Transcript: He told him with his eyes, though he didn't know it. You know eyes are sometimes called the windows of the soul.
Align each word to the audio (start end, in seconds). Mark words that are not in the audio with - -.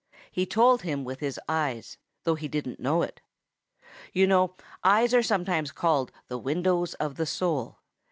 He 0.31 0.47
told 0.47 0.81
him 0.81 1.03
with 1.03 1.19
his 1.19 1.39
eyes, 1.47 1.99
though 2.23 2.33
he 2.33 2.47
didn't 2.47 2.79
know 2.79 3.03
it. 3.03 3.21
You 4.13 4.25
know 4.25 4.55
eyes 4.83 5.13
are 5.13 5.21
sometimes 5.21 5.71
called 5.71 6.11
the 6.27 6.39
windows 6.39 6.95
of 6.95 7.17
the 7.17 7.27
soul. 7.27 7.77